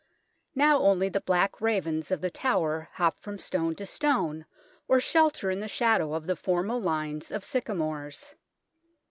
Now 0.55 0.79
only 0.79 1.09
the 1.09 1.21
black 1.21 1.61
ravens 1.61 2.09
of 2.09 2.21
The 2.21 2.31
Tower 2.31 2.89
hop 2.93 3.19
from 3.19 3.37
stone 3.37 3.75
to 3.75 3.85
stone, 3.85 4.47
or 4.87 4.99
shelter 4.99 5.51
in 5.51 5.59
the 5.59 5.67
shadow 5.67 6.15
of 6.15 6.25
the 6.25 6.35
formal 6.35 6.79
lines 6.81 7.31
of 7.31 7.43
sycamores. 7.43 8.33